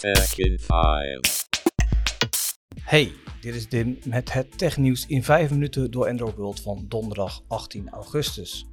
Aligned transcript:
Tech 0.00 0.38
in 0.38 0.58
5. 0.58 1.48
Hey, 2.82 3.12
dit 3.40 3.54
is 3.54 3.68
Dim 3.68 3.98
met 4.04 4.32
het 4.32 4.58
technieuws 4.58 5.06
in 5.06 5.24
5 5.24 5.50
minuten 5.50 5.90
door 5.90 6.08
Android 6.08 6.36
World 6.36 6.60
van 6.60 6.84
donderdag 6.88 7.40
18 7.48 7.88
augustus. 7.90 8.66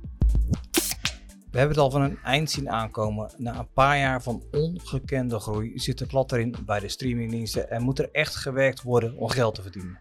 We 1.52 1.58
hebben 1.58 1.70
het 1.70 1.78
al 1.78 1.92
van 1.92 2.02
een 2.02 2.18
eind 2.24 2.52
zien 2.52 2.70
aankomen. 2.70 3.32
Na 3.38 3.60
een 3.60 3.72
paar 3.74 3.98
jaar 3.98 4.24
van 4.24 4.44
ongekende 4.52 5.40
groei 5.40 5.80
zit 5.80 5.98
de 5.98 6.08
klad 6.08 6.32
erin 6.32 6.56
bij 6.66 6.80
de 6.80 6.90
streamingdiensten 6.90 7.70
en 7.70 7.82
moet 7.82 8.00
er 8.00 8.10
echt 8.12 8.36
gewerkt 8.36 8.82
worden 8.82 9.18
om 9.18 9.30
geld 9.30 9.56
te 9.56 9.62
verdienen. 9.62 10.00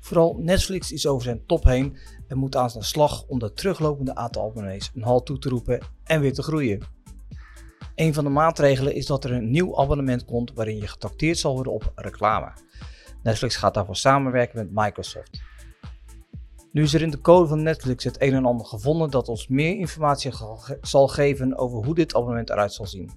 Vooral 0.00 0.36
Netflix 0.38 0.92
is 0.92 1.06
over 1.06 1.22
zijn 1.22 1.46
top 1.46 1.64
heen 1.64 1.96
en 2.28 2.38
moet 2.38 2.56
aan 2.56 2.70
zijn 2.70 2.84
slag 2.84 3.24
om 3.26 3.38
de 3.38 3.52
teruglopende 3.52 4.14
aantal 4.14 4.48
abonnees 4.50 4.90
een 4.94 5.02
halt 5.02 5.26
toe 5.26 5.38
te 5.38 5.48
roepen 5.48 5.80
en 6.04 6.20
weer 6.20 6.34
te 6.34 6.42
groeien. 6.42 7.01
Een 7.94 8.14
van 8.14 8.24
de 8.24 8.30
maatregelen 8.30 8.94
is 8.94 9.06
dat 9.06 9.24
er 9.24 9.32
een 9.32 9.50
nieuw 9.50 9.78
abonnement 9.78 10.24
komt 10.24 10.52
waarin 10.54 10.76
je 10.76 10.86
getrakteerd 10.86 11.38
zal 11.38 11.54
worden 11.54 11.72
op 11.72 11.92
reclame. 11.94 12.52
Netflix 13.22 13.56
gaat 13.56 13.74
daarvoor 13.74 13.96
samenwerken 13.96 14.58
met 14.58 14.84
Microsoft. 14.84 15.42
Nu 16.72 16.82
is 16.82 16.94
er 16.94 17.02
in 17.02 17.10
de 17.10 17.20
code 17.20 17.48
van 17.48 17.62
Netflix 17.62 18.04
het 18.04 18.22
een 18.22 18.34
en 18.34 18.44
ander 18.44 18.66
gevonden 18.66 19.10
dat 19.10 19.28
ons 19.28 19.48
meer 19.48 19.76
informatie 19.76 20.32
zal 20.80 21.08
geven 21.08 21.56
over 21.58 21.84
hoe 21.84 21.94
dit 21.94 22.14
abonnement 22.14 22.50
eruit 22.50 22.72
zal 22.72 22.86
zien. 22.86 23.10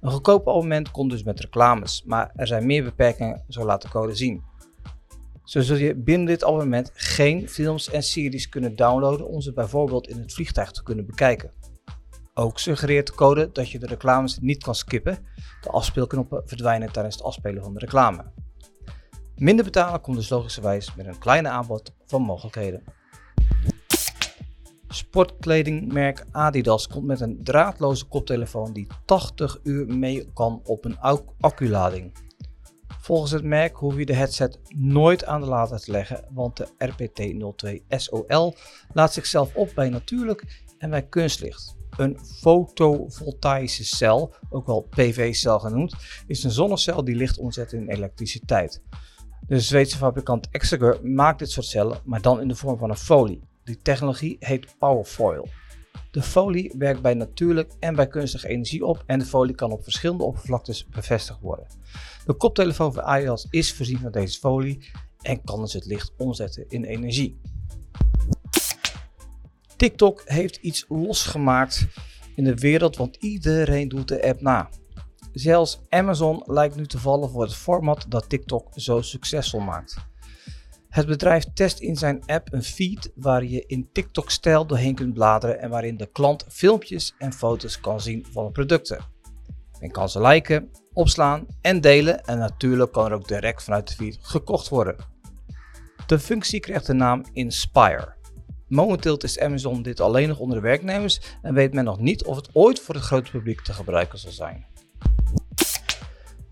Een 0.00 0.10
goedkoop 0.10 0.48
abonnement 0.48 0.90
komt 0.90 1.10
dus 1.10 1.22
met 1.22 1.40
reclames, 1.40 2.02
maar 2.06 2.32
er 2.34 2.46
zijn 2.46 2.66
meer 2.66 2.84
beperkingen, 2.84 3.44
zo 3.48 3.64
laat 3.64 3.82
de 3.82 3.88
code 3.88 4.14
zien. 4.14 4.42
Zo 5.44 5.60
zul 5.60 5.76
je 5.76 5.94
binnen 5.94 6.26
dit 6.26 6.44
abonnement 6.44 6.90
geen 6.94 7.48
films 7.48 7.90
en 7.90 8.02
series 8.02 8.48
kunnen 8.48 8.76
downloaden 8.76 9.28
om 9.28 9.40
ze 9.40 9.52
bijvoorbeeld 9.52 10.08
in 10.08 10.18
het 10.18 10.32
vliegtuig 10.32 10.70
te 10.70 10.82
kunnen 10.82 11.06
bekijken. 11.06 11.50
Ook 12.36 12.58
suggereert 12.58 13.06
de 13.06 13.14
code 13.14 13.50
dat 13.52 13.70
je 13.70 13.78
de 13.78 13.86
reclames 13.86 14.38
niet 14.38 14.62
kan 14.62 14.74
skippen. 14.74 15.26
De 15.60 15.68
afspeelknoppen 15.68 16.42
verdwijnen 16.46 16.92
tijdens 16.92 17.14
het 17.14 17.24
afspelen 17.24 17.62
van 17.62 17.74
de 17.74 17.78
reclame. 17.78 18.24
Minder 19.36 19.64
betalen 19.64 20.00
komt 20.00 20.16
dus 20.16 20.28
logischerwijs 20.28 20.94
met 20.94 21.06
een 21.06 21.18
kleine 21.18 21.48
aanbod 21.48 21.94
van 22.06 22.22
mogelijkheden. 22.22 22.82
Sportkledingmerk 24.88 26.26
Adidas 26.30 26.86
komt 26.86 27.06
met 27.06 27.20
een 27.20 27.44
draadloze 27.44 28.04
koptelefoon 28.04 28.72
die 28.72 28.86
80 29.04 29.60
uur 29.62 29.86
mee 29.86 30.32
kan 30.32 30.60
op 30.64 30.84
een 30.84 30.98
acculading. 31.40 32.12
Volgens 33.00 33.30
het 33.30 33.44
merk 33.44 33.76
hoef 33.76 33.96
je 33.96 34.06
de 34.06 34.14
headset 34.14 34.58
nooit 34.76 35.24
aan 35.24 35.40
de 35.40 35.46
lader 35.46 35.80
te 35.80 35.90
leggen, 35.90 36.24
want 36.30 36.56
de 36.56 36.68
RPT02 36.78 37.86
SOL 37.88 38.54
laat 38.92 39.12
zichzelf 39.12 39.54
op 39.54 39.70
bij 39.74 39.88
natuurlijk 39.88 40.62
en 40.78 40.90
bij 40.90 41.06
kunstlicht. 41.06 41.76
Een 41.96 42.18
fotovoltaïsche 42.40 43.84
cel, 43.84 44.34
ook 44.50 44.66
wel 44.66 44.80
PV-cel 44.90 45.58
genoemd, 45.58 45.94
is 46.26 46.44
een 46.44 46.50
zonnecel 46.50 47.04
die 47.04 47.14
licht 47.14 47.38
omzet 47.38 47.72
in 47.72 47.88
elektriciteit. 47.88 48.82
De 49.46 49.60
Zweedse 49.60 49.96
fabrikant 49.96 50.48
Exeger 50.50 51.00
maakt 51.02 51.38
dit 51.38 51.50
soort 51.50 51.66
cellen, 51.66 52.00
maar 52.04 52.22
dan 52.22 52.40
in 52.40 52.48
de 52.48 52.56
vorm 52.56 52.78
van 52.78 52.90
een 52.90 52.96
folie. 52.96 53.42
Die 53.64 53.78
technologie 53.82 54.36
heet 54.38 54.78
Powerfoil. 54.78 55.48
De 56.10 56.22
folie 56.22 56.74
werkt 56.78 57.02
bij 57.02 57.14
natuurlijk 57.14 57.72
en 57.78 57.94
bij 57.94 58.06
kunstige 58.06 58.48
energie 58.48 58.84
op 58.84 59.02
en 59.06 59.18
de 59.18 59.24
folie 59.24 59.54
kan 59.54 59.72
op 59.72 59.82
verschillende 59.82 60.24
oppervlaktes 60.24 60.86
bevestigd 60.86 61.40
worden. 61.40 61.66
De 62.26 62.34
koptelefoon 62.34 62.92
van 62.92 63.02
Adidas 63.02 63.46
is 63.50 63.74
voorzien 63.74 63.98
van 63.98 64.12
deze 64.12 64.38
folie 64.38 64.90
en 65.20 65.44
kan 65.44 65.60
dus 65.60 65.72
het 65.72 65.86
licht 65.86 66.12
omzetten 66.16 66.64
in 66.68 66.84
energie. 66.84 67.40
TikTok 69.84 70.22
heeft 70.24 70.56
iets 70.56 70.84
losgemaakt 70.88 71.86
in 72.34 72.44
de 72.44 72.54
wereld, 72.54 72.96
want 72.96 73.16
iedereen 73.16 73.88
doet 73.88 74.08
de 74.08 74.22
app 74.22 74.40
na. 74.40 74.68
Zelfs 75.32 75.80
Amazon 75.88 76.42
lijkt 76.46 76.76
nu 76.76 76.86
te 76.86 76.98
vallen 76.98 77.30
voor 77.30 77.42
het 77.42 77.54
format 77.54 78.06
dat 78.08 78.28
TikTok 78.28 78.68
zo 78.74 79.00
succesvol 79.00 79.60
maakt. 79.60 79.96
Het 80.88 81.06
bedrijf 81.06 81.44
test 81.54 81.80
in 81.80 81.96
zijn 81.96 82.22
app 82.26 82.52
een 82.52 82.62
feed 82.62 83.12
waar 83.14 83.44
je 83.44 83.64
in 83.66 83.88
TikTok-stijl 83.92 84.66
doorheen 84.66 84.94
kunt 84.94 85.14
bladeren 85.14 85.60
en 85.60 85.70
waarin 85.70 85.96
de 85.96 86.10
klant 86.12 86.44
filmpjes 86.48 87.14
en 87.18 87.32
foto's 87.32 87.80
kan 87.80 88.00
zien 88.00 88.26
van 88.30 88.52
producten. 88.52 89.04
Men 89.80 89.90
kan 89.90 90.08
ze 90.08 90.20
liken, 90.20 90.70
opslaan 90.92 91.46
en 91.60 91.80
delen 91.80 92.24
en 92.24 92.38
natuurlijk 92.38 92.92
kan 92.92 93.06
er 93.06 93.12
ook 93.12 93.28
direct 93.28 93.62
vanuit 93.62 93.88
de 93.88 93.94
feed 93.94 94.18
gekocht 94.20 94.68
worden. 94.68 94.96
De 96.06 96.18
functie 96.18 96.60
krijgt 96.60 96.86
de 96.86 96.94
naam 96.94 97.24
Inspire. 97.32 98.22
Momenteel 98.74 99.16
is 99.16 99.38
Amazon 99.38 99.82
dit 99.82 100.00
alleen 100.00 100.28
nog 100.28 100.38
onder 100.38 100.56
de 100.56 100.62
werknemers 100.62 101.20
en 101.42 101.54
weet 101.54 101.74
men 101.74 101.84
nog 101.84 101.98
niet 101.98 102.24
of 102.24 102.36
het 102.36 102.48
ooit 102.52 102.80
voor 102.80 102.94
het 102.94 103.04
grote 103.04 103.30
publiek 103.30 103.60
te 103.60 103.72
gebruiken 103.72 104.18
zal 104.18 104.30
zijn. 104.30 104.66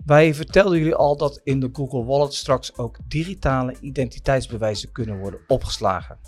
Wij 0.04 0.34
vertelden 0.34 0.78
jullie 0.78 0.94
al 0.94 1.16
dat 1.16 1.40
in 1.44 1.60
de 1.60 1.68
Google 1.72 2.04
Wallet 2.04 2.34
straks 2.34 2.76
ook 2.76 2.98
digitale 3.08 3.76
identiteitsbewijzen 3.80 4.92
kunnen 4.92 5.18
worden 5.18 5.40
opgeslagen. 5.46 6.18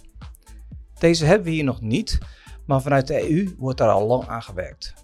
Deze 0.99 1.25
hebben 1.25 1.47
we 1.47 1.53
hier 1.53 1.65
nog 1.65 1.81
niet, 1.81 2.19
maar 2.67 2.83
vanuit 2.83 3.07
de 3.07 3.31
EU 3.31 3.55
wordt 3.59 3.79
daar 3.79 3.91
al 3.91 4.07
lang 4.07 4.27
aan 4.27 4.43
gewerkt. 4.43 4.95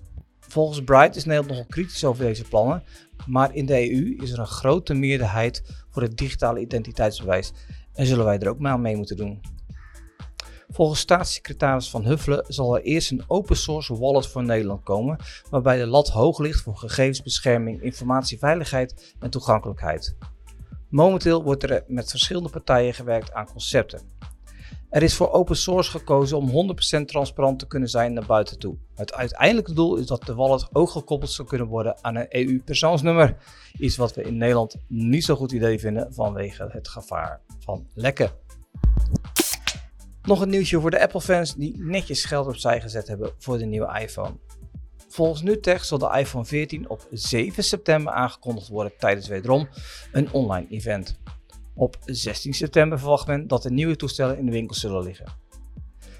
Volgens 0.40 0.84
Bright 0.84 1.16
is 1.16 1.24
Nederland 1.24 1.50
nogal 1.50 1.66
kritisch 1.66 2.04
over 2.04 2.24
deze 2.24 2.44
plannen, 2.44 2.82
maar 3.26 3.54
in 3.54 3.66
de 3.66 3.92
EU 3.92 4.16
is 4.16 4.30
er 4.30 4.38
een 4.38 4.46
grote 4.46 4.94
meerderheid 4.94 5.62
voor 5.90 6.02
het 6.02 6.16
digitale 6.16 6.60
identiteitsbewijs 6.60 7.52
en 7.92 8.06
zullen 8.06 8.24
wij 8.24 8.38
er 8.38 8.48
ook 8.48 8.58
maar 8.58 8.80
mee 8.80 8.96
moeten 8.96 9.16
doen. 9.16 9.59
Volgens 10.80 11.00
staatssecretaris 11.00 11.90
Van 11.90 12.04
Huffelen 12.04 12.44
zal 12.48 12.76
er 12.76 12.82
eerst 12.82 13.10
een 13.10 13.24
open 13.26 13.56
source 13.56 13.98
wallet 13.98 14.26
voor 14.26 14.42
Nederland 14.42 14.82
komen, 14.82 15.18
waarbij 15.50 15.78
de 15.78 15.86
lat 15.86 16.08
hoog 16.08 16.38
ligt 16.38 16.62
voor 16.62 16.76
gegevensbescherming, 16.76 17.82
informatieveiligheid 17.82 19.14
en 19.18 19.30
toegankelijkheid. 19.30 20.16
Momenteel 20.88 21.42
wordt 21.42 21.62
er 21.62 21.84
met 21.86 22.10
verschillende 22.10 22.48
partijen 22.48 22.94
gewerkt 22.94 23.32
aan 23.32 23.46
concepten. 23.46 24.00
Er 24.90 25.02
is 25.02 25.14
voor 25.14 25.32
open 25.32 25.56
source 25.56 25.90
gekozen 25.90 26.36
om 26.36 26.76
100% 27.00 27.04
transparant 27.04 27.58
te 27.58 27.66
kunnen 27.66 27.88
zijn 27.88 28.12
naar 28.12 28.26
buiten 28.26 28.58
toe. 28.58 28.76
Het 28.94 29.14
uiteindelijke 29.14 29.72
doel 29.72 29.96
is 29.96 30.06
dat 30.06 30.24
de 30.24 30.34
wallet 30.34 30.68
ook 30.72 30.90
gekoppeld 30.90 31.30
zou 31.30 31.48
kunnen 31.48 31.66
worden 31.66 32.04
aan 32.04 32.16
een 32.16 32.26
EU-persoonsnummer. 32.28 33.36
Iets 33.78 33.96
wat 33.96 34.14
we 34.14 34.22
in 34.22 34.36
Nederland 34.36 34.76
niet 34.86 35.24
zo 35.24 35.36
goed 35.36 35.52
idee 35.52 35.78
vinden 35.78 36.14
vanwege 36.14 36.68
het 36.72 36.88
gevaar 36.88 37.40
van 37.58 37.86
lekken. 37.94 38.30
Nog 40.22 40.40
een 40.40 40.48
nieuwtje 40.48 40.80
voor 40.80 40.90
de 40.90 41.00
Apple-fans 41.00 41.54
die 41.54 41.74
netjes 41.78 42.24
geld 42.24 42.46
opzij 42.46 42.80
gezet 42.80 43.08
hebben 43.08 43.32
voor 43.38 43.58
de 43.58 43.64
nieuwe 43.64 44.00
iPhone. 44.00 44.36
Volgens 45.08 45.42
NuTech 45.42 45.84
zal 45.84 45.98
de 45.98 46.10
iPhone 46.18 46.44
14 46.44 46.88
op 46.88 47.06
7 47.10 47.64
september 47.64 48.12
aangekondigd 48.12 48.68
worden 48.68 48.92
tijdens 48.98 49.28
wederom 49.28 49.68
een 50.12 50.32
online 50.32 50.66
event. 50.68 51.18
Op 51.74 51.96
16 52.04 52.54
september 52.54 52.98
verwacht 52.98 53.26
men 53.26 53.46
dat 53.46 53.62
de 53.62 53.70
nieuwe 53.70 53.96
toestellen 53.96 54.38
in 54.38 54.46
de 54.46 54.52
winkel 54.52 54.76
zullen 54.76 55.02
liggen. 55.02 55.26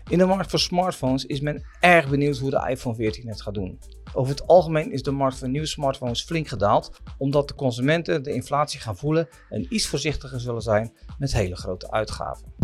In 0.09 0.19
de 0.19 0.27
markt 0.27 0.51
voor 0.51 0.59
smartphones 0.59 1.25
is 1.25 1.41
men 1.41 1.65
erg 1.81 2.09
benieuwd 2.09 2.39
hoe 2.39 2.51
de 2.51 2.67
iPhone 2.69 2.97
14 2.97 3.29
het 3.29 3.43
gaat 3.43 3.55
doen. 3.55 3.79
Over 4.15 4.31
het 4.31 4.47
algemeen 4.47 4.93
is 4.93 5.03
de 5.03 5.11
markt 5.11 5.39
voor 5.39 5.49
nieuwe 5.49 5.67
smartphones 5.67 6.25
flink 6.25 6.49
gedaald, 6.49 7.01
omdat 7.19 7.49
de 7.49 7.55
consumenten 7.55 8.23
de 8.23 8.33
inflatie 8.33 8.81
gaan 8.81 8.97
voelen 8.97 9.29
en 9.49 9.67
iets 9.69 9.87
voorzichtiger 9.87 10.41
zullen 10.41 10.63
zijn 10.63 10.97
met 11.19 11.33
hele 11.33 11.57
grote 11.57 11.91
uitgaven. 11.91 12.60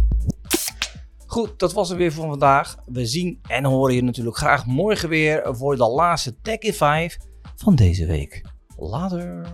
Goed, 1.37 1.59
dat 1.59 1.73
was 1.73 1.89
het 1.89 1.99
weer 1.99 2.13
voor 2.13 2.29
vandaag. 2.29 2.77
We 2.87 3.07
zien 3.07 3.39
en 3.49 3.65
horen 3.65 3.95
je 3.95 4.03
natuurlijk 4.03 4.37
graag 4.37 4.67
morgen 4.67 5.09
weer 5.09 5.57
voor 5.57 5.77
de 5.77 5.89
laatste 5.89 6.41
Tech 6.41 6.59
in 6.59 6.75
5 6.75 7.17
van 7.57 7.75
deze 7.75 8.07
week. 8.07 8.43
Later. 8.77 9.47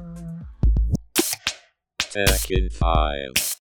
Tech 2.11 2.51
in 2.51 2.71
5. 2.71 3.52